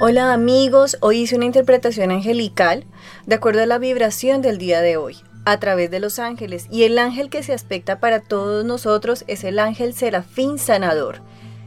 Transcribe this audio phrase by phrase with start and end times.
[0.00, 2.84] Hola amigos, hoy hice una interpretación angelical
[3.26, 6.82] de acuerdo a la vibración del día de hoy a través de los ángeles y
[6.82, 11.20] el ángel que se aspecta para todos nosotros es el ángel serafín sanador.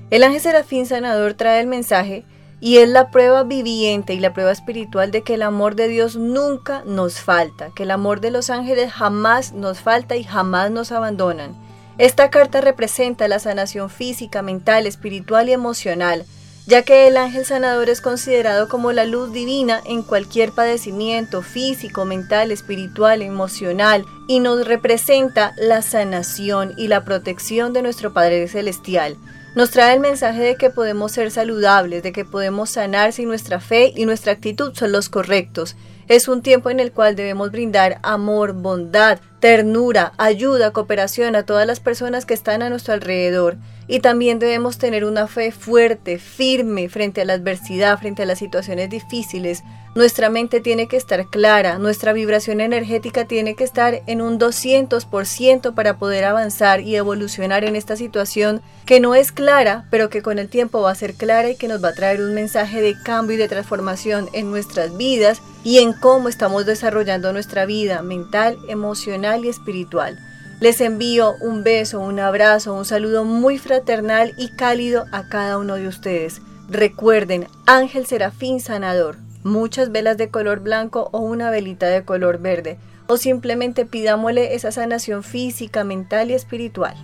[0.09, 2.25] El ángel serafín sanador trae el mensaje
[2.59, 6.17] y es la prueba viviente y la prueba espiritual de que el amor de Dios
[6.17, 10.91] nunca nos falta, que el amor de los ángeles jamás nos falta y jamás nos
[10.91, 11.55] abandonan.
[11.97, 16.25] Esta carta representa la sanación física, mental, espiritual y emocional,
[16.67, 22.03] ya que el ángel sanador es considerado como la luz divina en cualquier padecimiento físico,
[22.03, 29.15] mental, espiritual, emocional, y nos representa la sanación y la protección de nuestro Padre Celestial.
[29.57, 33.59] Nos trae el mensaje de que podemos ser saludables, de que podemos sanar si nuestra
[33.59, 35.75] fe y nuestra actitud son los correctos.
[36.07, 41.65] Es un tiempo en el cual debemos brindar amor, bondad, ternura, ayuda, cooperación a todas
[41.65, 43.57] las personas que están a nuestro alrededor.
[43.87, 48.37] Y también debemos tener una fe fuerte, firme frente a la adversidad, frente a las
[48.37, 49.63] situaciones difíciles.
[49.97, 55.73] Nuestra mente tiene que estar clara, nuestra vibración energética tiene que estar en un 200%
[55.73, 60.37] para poder avanzar y evolucionar en esta situación que no es clara, pero que con
[60.37, 62.93] el tiempo va a ser clara y que nos va a traer un mensaje de
[63.03, 68.55] cambio y de transformación en nuestras vidas y en cómo estamos desarrollando nuestra vida mental,
[68.69, 70.19] emocional y espiritual.
[70.59, 75.73] Les envío un beso, un abrazo, un saludo muy fraternal y cálido a cada uno
[75.73, 76.39] de ustedes.
[76.69, 82.77] Recuerden, Ángel Serafín Sanador, muchas velas de color blanco o una velita de color verde,
[83.07, 86.95] o simplemente pidámosle esa sanación física, mental y espiritual.